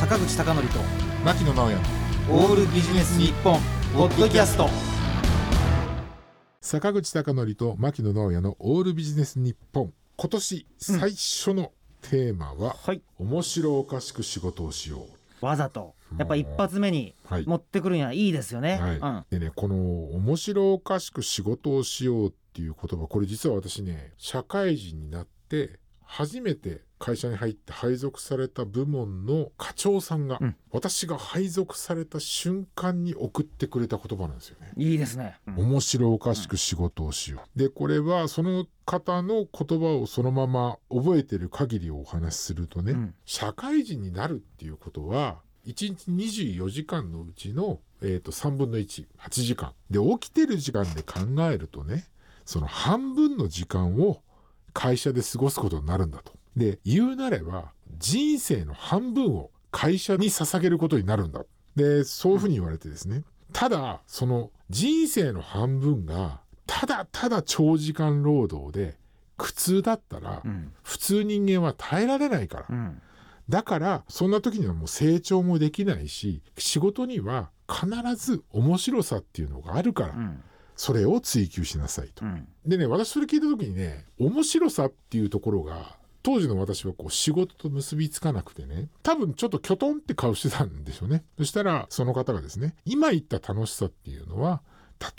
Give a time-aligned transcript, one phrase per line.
[0.00, 0.60] 口貴教と
[1.26, 1.78] 牧野直哉
[2.30, 3.60] オールビジネス日本
[3.94, 4.66] ポッドキャスト。
[6.62, 9.92] 坂口孝則と牧野直哉のオールビジネス日本。
[10.16, 13.02] 今年最初のテーマは、はい。
[13.18, 15.04] 面白おかしく仕事をしよ
[15.42, 15.94] わざと。
[16.18, 17.44] やっぱ一発目にうはい。
[17.46, 18.96] 持ってくるにはいいですよね、はい。
[18.96, 19.24] うん。
[19.28, 19.76] でねこの
[20.16, 25.78] 「面白おかしく仕事をしよう」っていう言葉これ実は私ね社会人になって
[26.12, 30.56] 初めて会社に入って配属された部門の課長さんが、うん。
[30.72, 34.72] 私が配属された瞬間に送ってくれた言葉なんですよね。
[34.76, 35.58] いいですね、うん。
[35.70, 37.58] 面白おかしく仕事をしよう。
[37.58, 43.14] でこれはその方の言葉をそのまま覚えてる限りをお話しするとね、うん。
[43.24, 49.74] 社会人になるっていうことは1日24時間のうちの、えー、と3分の18時間。
[49.88, 52.08] で起きてる時間で考えるとね
[52.44, 54.22] その半分の時間を
[54.72, 56.32] 会社で過ごすことになるんだと。
[56.56, 61.44] で言うなれば人生の半分を会社に捧げることになるんだ。
[61.76, 63.22] でそういうふうに言われてですね
[63.52, 68.98] ただその人生の半分がただただ長時間労働で
[69.36, 72.66] 苦痛だったら、うん普通人間は耐えられないから。
[72.68, 73.02] うん
[73.48, 80.42] だからそんな時にはもう成長もできないし仕事には必ず面白さっていうのがあるから、うん
[80.80, 82.24] それを追求しなさいと。
[82.24, 82.48] うん。
[82.64, 91.22] でね私それ聞いた時にね面白さっていうところが当時の私はこう仕事と結びつかなくてね多分ちょっときょとんって顔してたんでしょうね。
[91.36, 94.62] そしたらその方がですね今言った楽しさっていうのは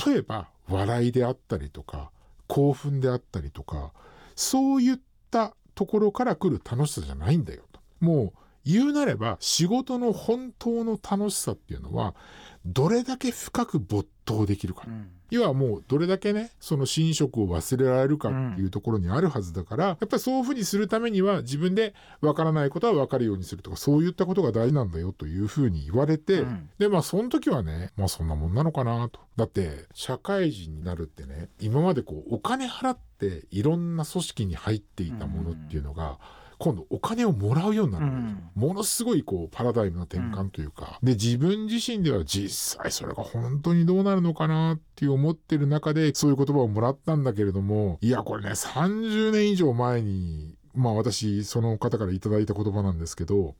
[0.08, 2.09] 例えば笑いであったりとか
[2.48, 3.92] 興奮であったりとか
[4.36, 7.80] そういったところから来る楽しさじゃないんだよと。
[8.00, 12.16] もう言うなれば仕事の本当の楽しさっていうのは
[12.66, 14.84] どれだけ深く没頭できるか。
[14.88, 15.09] うん。
[15.31, 26.70] 要はもうどれだけねその寝食を忘れられるかっていうところにあるはずだから、やっぱりそういうふうにするためには自分でわからないことは分かるようにするとかそういったことが大事なんだよというふうに言われて、うん。
[26.78, 29.22] でまあその時はねまあそんなもんなのかなと。
[29.38, 36.20] だって社会人になるってね今までこうお金払っていろんな組織に入っていたものっていうのが、
[36.61, 53.55] 今度お金をもらうようになるんですよ、ものすごいこうパラダイムの転換というか、で自分自身では実際それが本当にどうなるのかなっていう思ってる中でそういう言葉をもらったんだけれどもいやこれね30年以上前にまあ私その方からいただいた言葉なんですけど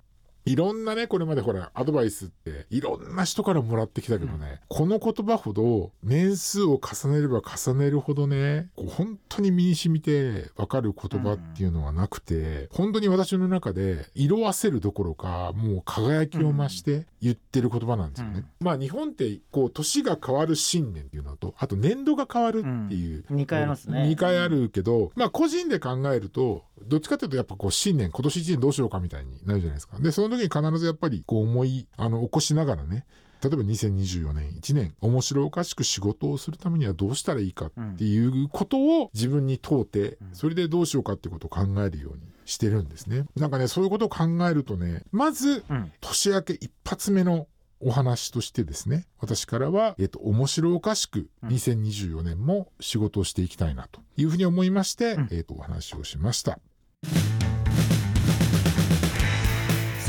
[0.46, 18.46] いろんなね、これまでほら、アドバイスって、いろんな人からもらってきたけどね、この言葉ほど、年数を重ねれば重ねるほどね、こう本当に身に染みてわかる言葉っていうのはなくて、本当に私の中で、色あせるどころか、もう輝きを増して言ってる言葉なんですよね。
[18.60, 23.38] まあ日本って、こう、年が変わる新年っていうのと、あと年度が変わるっていう、うん。
[23.38, 24.04] 二回ありますね。
[24.04, 30.00] 2回あるけど、まあ個人で考えると、どっちかというとやっぱこう新年、今年1年どうしようかみたいになるじゃないですか。
[30.00, 33.06] で、その時に必ずやっぱりこう思い、あの、起こしながらね、
[33.44, 43.26] 例えば2024年1年、面白おかしく仕事をするためにはどうしたらいいかっていうことを自分に問うて、それでどうしようかっていうことを考えるようにしてるんですね。
[43.36, 47.48] なんかね、そういうことを考えるとね、まず、うん年明け一発目の
[47.80, 56.60] お話としてですね、私からは、えっと、面白おかしく2024年も仕事をしていきたいなというふうに思いまして、うんえっと、お話をしました。